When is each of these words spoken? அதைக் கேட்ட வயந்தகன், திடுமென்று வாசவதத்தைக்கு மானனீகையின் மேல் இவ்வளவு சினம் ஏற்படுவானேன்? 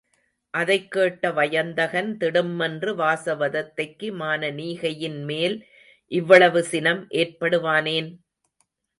அதைக் 0.53 0.91
கேட்ட 0.91 1.31
வயந்தகன், 1.31 2.17
திடுமென்று 2.17 2.91
வாசவதத்தைக்கு 2.95 4.07
மானனீகையின் 4.19 5.19
மேல் 5.23 5.57
இவ்வளவு 6.11 6.63
சினம் 6.63 7.07
ஏற்படுவானேன்? 7.15 8.09